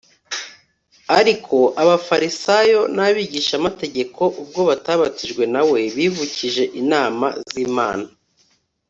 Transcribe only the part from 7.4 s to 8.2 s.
z’imana